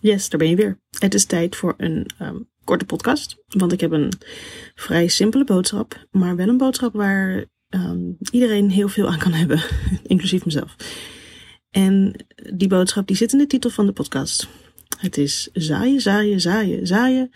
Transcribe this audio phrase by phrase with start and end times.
[0.00, 0.80] Yes, daar ben je weer.
[0.98, 3.36] Het is tijd voor een um, korte podcast.
[3.46, 4.12] Want ik heb een
[4.74, 6.06] vrij simpele boodschap.
[6.10, 9.62] Maar wel een boodschap waar um, iedereen heel veel aan kan hebben.
[10.02, 10.76] inclusief mezelf.
[11.70, 14.48] En die boodschap die zit in de titel van de podcast.
[14.98, 17.30] Het is zaaien, zaaien, zaaien, zaaien,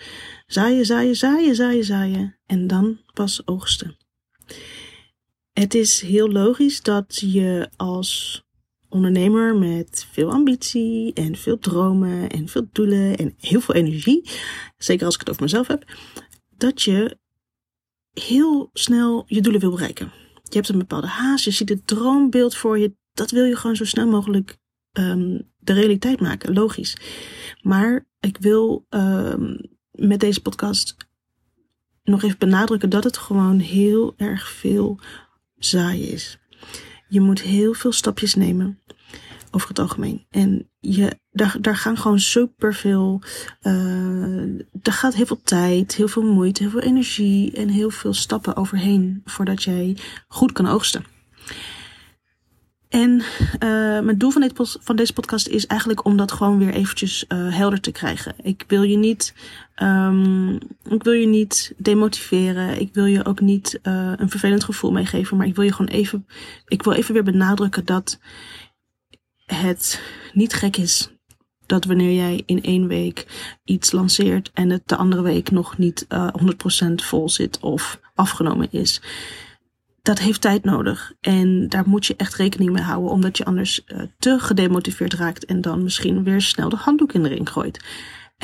[0.47, 2.39] zaaien, zaaien, zaaien, zaaien, zaaien.
[2.47, 3.97] En dan pas oogsten.
[5.53, 8.44] Het is heel logisch dat je als
[8.95, 14.31] ondernemer met veel ambitie en veel dromen en veel doelen en heel veel energie,
[14.77, 15.85] zeker als ik het over mezelf heb,
[16.57, 17.19] dat je
[18.13, 20.13] heel snel je doelen wil bereiken.
[20.43, 23.77] Je hebt een bepaalde haast, je ziet het droombeeld voor je, dat wil je gewoon
[23.77, 24.59] zo snel mogelijk
[24.93, 26.97] um, de realiteit maken, logisch.
[27.63, 30.97] Maar ik wil um, met deze podcast
[32.03, 34.99] nog even benadrukken dat het gewoon heel erg veel
[35.57, 36.39] zaaien is.
[37.09, 38.83] Je moet heel veel stapjes nemen
[39.55, 40.27] over het algemeen.
[40.31, 43.21] En je, daar, daar gaan gewoon superveel.
[43.63, 48.15] Uh, er gaat heel veel tijd, heel veel moeite, heel veel energie en heel veel
[48.15, 49.97] stappen overheen voordat jij
[50.29, 51.05] goed kan oogsten.
[52.89, 56.75] En uh, mijn doel van, dit, van deze podcast is eigenlijk om dat gewoon weer
[56.75, 58.35] eventjes uh, helder te krijgen.
[58.43, 59.35] Ik wil je niet,
[59.83, 60.55] um,
[60.89, 62.81] ik wil je niet demotiveren.
[62.81, 65.37] Ik wil je ook niet een vervelend gevoel meegeven.
[65.37, 66.27] Maar ik wil je gewoon even,
[66.67, 68.19] ik wil even weer benadrukken dat
[69.45, 71.09] het niet gek is
[71.67, 73.27] dat wanneer jij in één week
[73.65, 76.29] iets lanceert en het de andere week nog niet uh,
[76.89, 79.01] 100% vol zit of afgenomen is
[80.05, 81.13] dat heeft tijd nodig.
[81.21, 85.45] En daar moet je echt rekening mee houden, omdat je anders uh, te gedemotiveerd raakt
[85.45, 87.85] en dan misschien weer snel de handdoek in de ring gooit.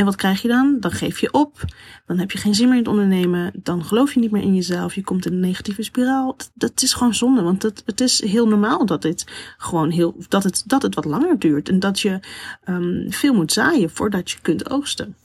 [0.00, 0.76] En wat krijg je dan?
[0.80, 1.64] Dan geef je op.
[2.06, 3.52] Dan heb je geen zin meer in het ondernemen.
[3.62, 4.94] Dan geloof je niet meer in jezelf.
[4.94, 6.36] Je komt in een negatieve spiraal.
[6.54, 7.42] Dat, is gewoon zonde.
[7.42, 9.24] Want het, het is heel normaal dat dit
[9.56, 11.68] gewoon heel, dat het, dat het wat langer duurt.
[11.68, 12.20] En dat je
[12.68, 15.16] um, veel moet zaaien voordat je kunt oogsten.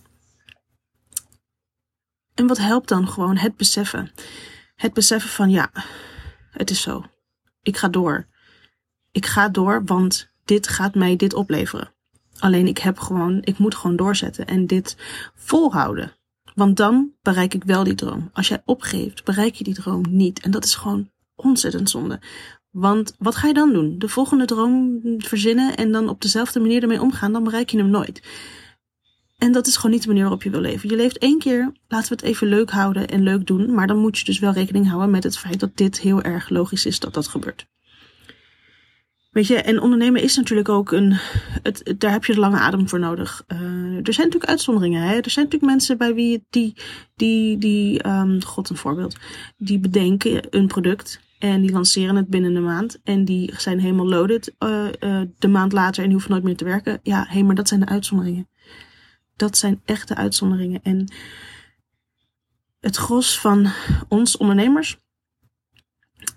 [2.34, 3.38] En wat helpt dan gewoon?
[3.38, 4.12] Het beseffen.
[4.76, 5.72] Het beseffen van ja,
[6.52, 7.06] het is zo.
[7.62, 8.28] Ik ga door.
[9.12, 11.95] Ik ga door, want dit gaat mij dit opleveren.
[12.40, 14.98] Alleen ik heb gewoon, ik moet gewoon doorzetten en dit
[15.36, 16.12] volhouden.
[16.56, 18.30] Want dan bereik ik wel die droom.
[18.34, 20.40] Als jij opgeeft, bereik je die droom niet.
[20.40, 22.20] En dat is gewoon ontzettend zonde.
[22.72, 23.96] Want wat ga je dan doen?
[23.98, 27.90] De volgende droom verzinnen en dan op dezelfde manier ermee omgaan, dan bereik je hem
[27.90, 28.22] nooit.
[29.38, 30.90] En dat is gewoon niet de manier waarop je wil leven.
[30.90, 33.74] Je leeft één keer, laten we het even leuk houden en leuk doen.
[33.74, 36.50] Maar dan moet je dus wel rekening houden met het feit dat dit heel erg
[36.50, 37.68] logisch is dat dat gebeurt.
[39.36, 41.18] Weet je, en ondernemen is natuurlijk ook een.
[41.64, 43.44] Het, daar heb je de lange adem voor nodig.
[43.48, 43.58] Uh,
[44.08, 45.02] er zijn natuurlijk uitzonderingen.
[45.02, 45.16] Hè?
[45.16, 46.74] Er zijn natuurlijk mensen bij wie die.
[47.16, 49.18] die, die um, God, een voorbeeld.
[49.58, 51.20] Die bedenken een product.
[51.40, 53.00] En die lanceren het binnen een maand.
[53.04, 55.98] En die zijn helemaal loaded uh, uh, de maand later.
[55.98, 57.00] En die hoeven nooit meer te werken.
[57.04, 58.48] Ja, hé, hey, maar dat zijn de uitzonderingen
[59.36, 60.80] dat zijn echte uitzonderingen.
[60.84, 61.12] En
[62.80, 63.72] het gros van
[64.08, 64.98] ons ondernemers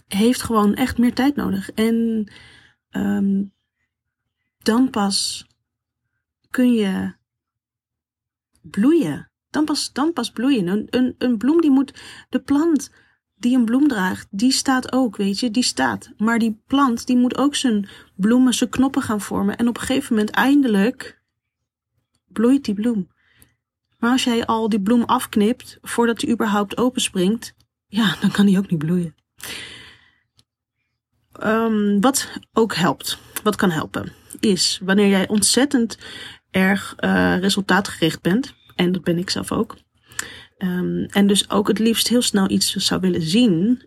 [0.06, 1.70] heeft gewoon echt meer tijd nodig.
[1.70, 2.28] En
[2.90, 3.52] um,
[4.58, 5.46] dan pas
[6.50, 7.12] kun je
[8.60, 9.30] bloeien.
[9.50, 10.66] Dan pas, dan pas bloeien.
[10.66, 12.90] Een, een, een bloem die moet, de plant
[13.36, 16.10] die een bloem draagt, die staat ook, weet je, die staat.
[16.16, 19.56] Maar die plant, die moet ook zijn bloemen, zijn knoppen gaan vormen.
[19.56, 21.22] En op een gegeven moment eindelijk
[22.26, 23.08] bloeit die bloem.
[23.98, 27.54] Maar als jij al die bloem afknipt voordat die überhaupt openspringt,
[27.86, 29.14] ja, dan kan die ook niet bloeien.
[31.44, 35.98] Um, wat ook helpt, wat kan helpen, is wanneer jij ontzettend
[36.50, 39.76] erg uh, resultaatgericht bent, en dat ben ik zelf ook,
[40.58, 43.82] um, en dus ook het liefst heel snel iets zou willen zien,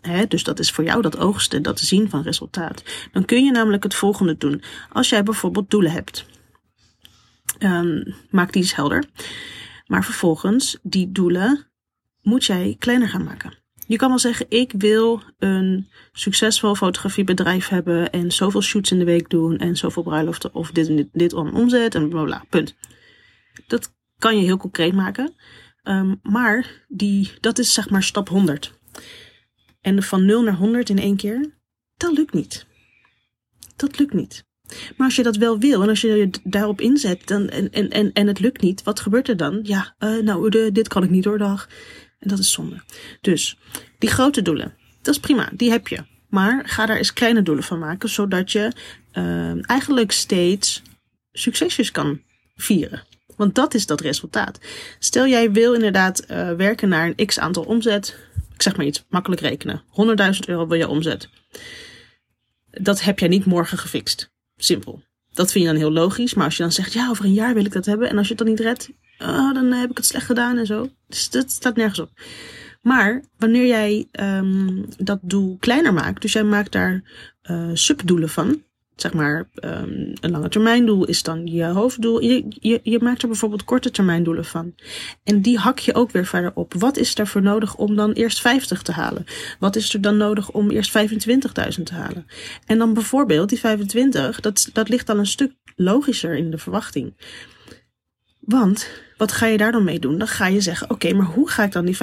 [0.00, 2.82] Hè, dus dat is voor jou dat oogsten, dat zien van resultaat.
[3.12, 4.62] Dan kun je namelijk het volgende doen.
[4.88, 6.26] Als jij bijvoorbeeld doelen hebt.
[8.30, 9.04] Maak die eens helder.
[9.86, 11.66] Maar vervolgens, die doelen
[12.20, 13.61] moet jij kleiner gaan maken.
[13.86, 19.04] Je kan wel zeggen, ik wil een succesvol fotografiebedrijf hebben en zoveel shoots in de
[19.04, 22.74] week doen en zoveel bruiloften of dit dit, dit om omzet en bla bla, punt.
[23.66, 25.34] Dat kan je heel concreet maken.
[25.84, 28.72] Um, maar die, dat is zeg maar stap 100.
[29.80, 31.50] En van 0 naar 100 in één keer,
[31.96, 32.66] dat lukt niet.
[33.76, 34.44] Dat lukt niet.
[34.96, 37.90] Maar als je dat wel wil en als je je daarop inzet dan, en, en,
[37.90, 39.60] en, en het lukt niet, wat gebeurt er dan?
[39.62, 41.68] Ja, uh, nou, de, dit kan ik niet doordag.
[42.22, 42.82] En dat is zonde.
[43.20, 43.58] Dus
[43.98, 46.04] die grote doelen, dat is prima, die heb je.
[46.28, 48.72] Maar ga daar eens kleine doelen van maken, zodat je
[49.12, 50.82] uh, eigenlijk steeds
[51.32, 52.20] succesjes kan
[52.54, 53.02] vieren.
[53.36, 54.58] Want dat is dat resultaat.
[54.98, 58.16] Stel jij wil inderdaad uh, werken naar een x aantal omzet.
[58.54, 59.82] Ik zeg maar iets, makkelijk rekenen.
[60.34, 61.28] 100.000 euro wil je omzet.
[62.70, 64.30] Dat heb jij niet morgen gefixt.
[64.56, 65.02] Simpel.
[65.32, 66.34] Dat vind je dan heel logisch.
[66.34, 68.08] Maar als je dan zegt, ja, over een jaar wil ik dat hebben.
[68.08, 68.90] En als je het dan niet redt,
[69.22, 70.88] oh, dan heb ik het slecht gedaan en zo.
[71.06, 72.10] Dus dat staat nergens op.
[72.82, 77.02] Maar wanneer jij um, dat doel kleiner maakt, dus jij maakt daar
[77.50, 78.62] uh, subdoelen van,
[78.96, 82.22] zeg maar um, een lange termijn doel is dan je hoofddoel.
[82.22, 84.74] Je, je, maakt er bijvoorbeeld korte termijn doelen van.
[85.24, 86.74] En die hak je ook weer verder op.
[86.74, 89.24] Wat is daarvoor nodig om dan eerst 50 te halen?
[89.58, 92.26] Wat is er dan nodig om eerst 25.000 te halen?
[92.66, 97.14] En dan bijvoorbeeld die 25, dat, dat ligt dan een stuk logischer in de verwachting.
[98.44, 100.18] Want wat ga je daar dan mee doen?
[100.18, 101.96] Dan ga je zeggen: Oké, maar hoe ga ik dan die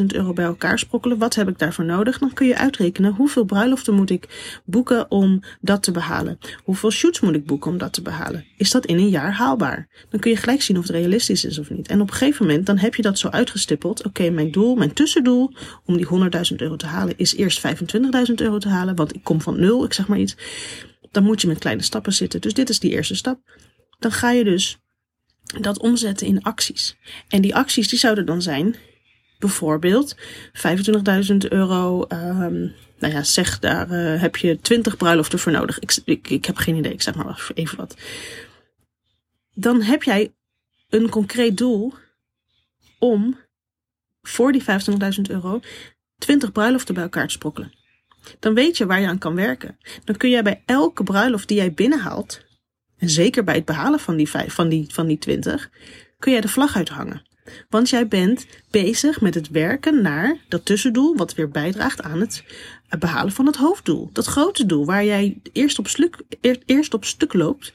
[0.00, 1.18] 25.000 euro bij elkaar sprokkelen?
[1.18, 2.18] Wat heb ik daarvoor nodig?
[2.18, 6.38] Dan kun je uitrekenen hoeveel bruiloften moet ik boeken om dat te behalen?
[6.64, 8.44] Hoeveel shoots moet ik boeken om dat te behalen?
[8.56, 9.88] Is dat in een jaar haalbaar?
[10.10, 11.88] Dan kun je gelijk zien of het realistisch is of niet.
[11.88, 14.04] En op een gegeven moment dan heb je dat zo uitgestippeld.
[14.04, 15.52] Oké, mijn doel, mijn tussendoel
[15.84, 16.06] om die
[16.50, 19.84] 100.000 euro te halen is eerst 25.000 euro te halen, want ik kom van nul,
[19.84, 20.36] ik zeg maar iets.
[21.10, 22.40] Dan moet je met kleine stappen zitten.
[22.40, 23.40] Dus dit is die eerste stap.
[23.98, 24.78] Dan ga je dus
[25.60, 26.96] dat omzetten in acties.
[27.28, 28.76] En die acties die zouden dan zijn,
[29.38, 30.16] bijvoorbeeld
[30.52, 32.06] 25.000 euro.
[32.08, 35.78] Um, nou ja, zeg daar uh, heb je 20 bruiloften voor nodig.
[35.78, 37.96] Ik, ik, ik heb geen idee, ik zeg maar even wat.
[39.54, 40.34] Dan heb jij
[40.88, 41.94] een concreet doel
[42.98, 43.38] om
[44.22, 44.66] voor die 25.000
[45.28, 45.60] euro
[46.18, 47.72] 20 bruiloften bij elkaar te sprokkelen.
[48.38, 49.78] Dan weet je waar je aan kan werken.
[50.04, 52.40] Dan kun jij bij elke bruiloft die jij binnenhaalt,
[52.98, 55.70] en zeker bij het behalen van die, vijf, van die, van die 20,
[56.18, 57.22] kun jij de vlag uithangen.
[57.68, 62.44] Want jij bent bezig met het werken naar dat tussendoel, wat weer bijdraagt aan het
[62.98, 64.10] behalen van het hoofddoel.
[64.12, 66.16] Dat grote doel, waar jij eerst op, sluk,
[66.66, 67.72] eerst op stuk loopt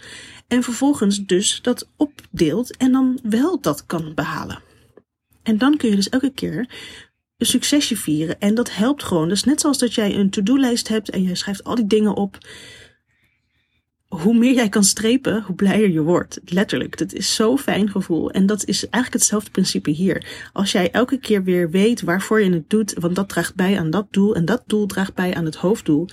[0.47, 4.61] en vervolgens dus dat opdeelt en dan wel dat kan behalen.
[5.43, 6.69] En dan kun je dus elke keer
[7.37, 8.39] een succesje vieren.
[8.39, 9.29] En dat helpt gewoon.
[9.29, 12.37] Dus net zoals dat jij een to-do-lijst hebt en jij schrijft al die dingen op
[14.11, 16.39] hoe meer jij kan strepen, hoe blijer je wordt.
[16.45, 16.97] Letterlijk.
[16.97, 18.31] Dat is zo'n fijn gevoel.
[18.31, 20.49] En dat is eigenlijk hetzelfde principe hier.
[20.53, 23.89] Als jij elke keer weer weet waarvoor je het doet, want dat draagt bij aan
[23.89, 26.07] dat doel en dat doel draagt bij aan het hoofddoel,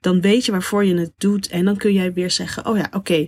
[0.00, 1.48] dan weet je waarvoor je het doet.
[1.48, 3.26] En dan kun jij weer zeggen: Oh ja, oké,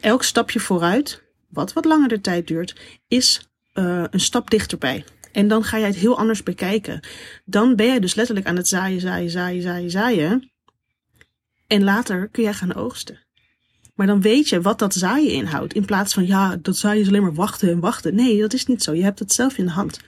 [0.00, 2.76] elk stapje vooruit, wat wat langer de tijd duurt,
[3.08, 5.04] is uh, een stap dichterbij.
[5.32, 7.00] En dan ga jij het heel anders bekijken.
[7.44, 10.52] Dan ben jij dus letterlijk aan het zaaien, zaaien, zaaien, zaaien, zaaien.
[11.66, 13.28] En later kun jij gaan oogsten.
[14.00, 15.74] Maar dan weet je wat dat zaaien inhoudt.
[15.74, 18.14] In plaats van, ja, dat zaaien is alleen maar wachten en wachten.
[18.14, 18.94] Nee, dat is niet zo.
[18.94, 20.00] Je hebt het zelf in de hand.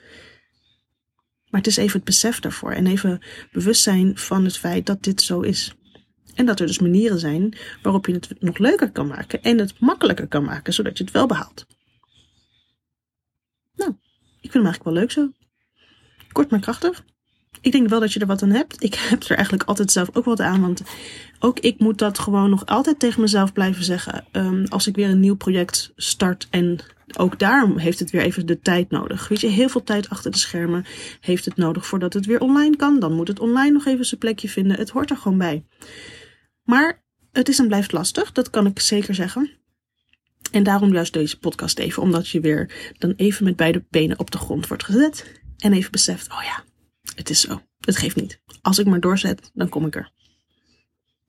[1.50, 2.72] Maar het is even het besef daarvoor.
[2.72, 5.74] En even bewustzijn van het feit dat dit zo is.
[6.34, 9.42] En dat er dus manieren zijn waarop je het nog leuker kan maken.
[9.42, 11.66] En het makkelijker kan maken, zodat je het wel behaalt.
[13.74, 13.90] Nou,
[14.40, 15.30] ik vind hem eigenlijk wel leuk zo.
[16.32, 17.04] Kort maar krachtig
[17.60, 18.82] ik denk wel dat je er wat aan hebt.
[18.82, 20.60] Ik heb er eigenlijk altijd zelf ook wat aan.
[20.60, 20.82] Want
[21.38, 24.24] ook ik moet dat gewoon nog altijd tegen mezelf blijven zeggen.
[24.32, 26.46] Um, als ik weer een nieuw project start.
[26.50, 26.78] En
[27.16, 29.28] ook daarom heeft het weer even de tijd nodig.
[29.28, 30.84] Weet je, heel veel tijd achter de schermen
[31.20, 33.00] heeft het nodig voordat het weer online kan.
[33.00, 34.76] Dan moet het online nog even zijn plekje vinden.
[34.76, 35.64] Het hoort er gewoon bij.
[36.62, 38.32] Maar het is en blijft lastig.
[38.32, 39.50] Dat kan ik zeker zeggen.
[40.50, 42.02] En daarom juist deze podcast even.
[42.02, 45.40] Omdat je weer dan even met beide benen op de grond wordt gezet.
[45.58, 46.64] En even beseft, oh ja,
[47.14, 47.62] het is zo.
[47.80, 48.40] Het geeft niet.
[48.62, 50.10] Als ik maar doorzet, dan kom ik er.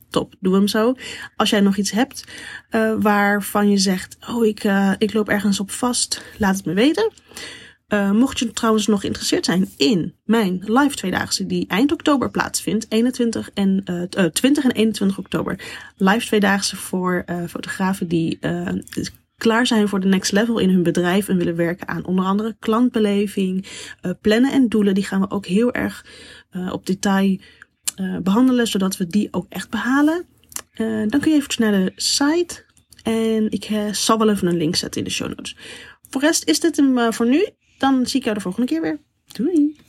[0.10, 0.96] Top, doe hem zo.
[1.36, 2.24] Als jij nog iets hebt
[2.72, 6.74] uh, waarvan je zegt: Oh, ik, uh, ik loop ergens op vast, laat het me
[6.74, 7.12] weten.
[7.88, 12.86] Uh, mocht je trouwens nog geïnteresseerd zijn in mijn live tweedaagse die eind oktober plaatsvindt,
[12.90, 13.84] 21 en,
[14.18, 15.60] uh, 20 en 21 oktober.
[15.98, 18.40] Live tweedaagse voor fotografen die
[19.44, 22.56] klaar zijn voor de next level in hun bedrijf en willen werken aan onder andere
[22.60, 23.66] klantbeleving,
[24.02, 24.94] uh, plannen en doelen.
[24.94, 26.06] Die gaan we ook heel erg
[26.52, 27.38] uh, op detail
[28.00, 30.26] uh, behandelen, zodat we die ook echt behalen.
[31.08, 32.66] dan kun je even naar de site
[33.04, 35.58] en ik zal wel even een link zetten in de show notes.
[36.10, 37.48] Voor rest is dit hem voor nu.
[37.78, 39.00] Dan zie ik jou de volgende keer weer.
[39.28, 39.83] Doei!